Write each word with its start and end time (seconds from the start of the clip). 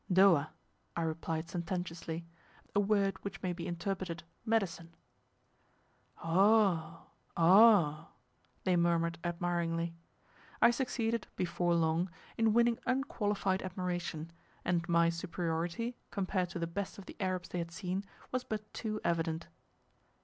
"Dowa," 0.11 0.49
I 0.95 1.03
replied 1.03 1.47
sententiously, 1.47 2.25
a 2.73 2.79
word 2.79 3.23
which 3.23 3.39
may 3.43 3.53
be 3.53 3.67
interpreted 3.67 4.23
medicine. 4.43 4.95
"Oh 6.23 7.01
h, 7.03 7.07
oh 7.37 7.99
h," 8.01 8.07
they 8.63 8.75
murmured 8.75 9.19
admiringly. 9.23 9.93
I 10.59 10.71
succeeded, 10.71 11.27
before 11.35 11.75
long, 11.75 12.09
in 12.35 12.51
winning 12.51 12.79
unqualified 12.87 13.61
admiration, 13.61 14.31
and 14.65 14.89
my 14.89 15.09
superiority, 15.09 15.95
compared 16.09 16.49
to 16.49 16.57
the 16.57 16.65
best 16.65 16.97
of 16.97 17.05
the 17.05 17.15
Arabs 17.19 17.49
they 17.49 17.59
had 17.59 17.69
seen, 17.69 18.03
was 18.31 18.43
but 18.43 18.73
too 18.73 18.99
evident. 19.03 19.49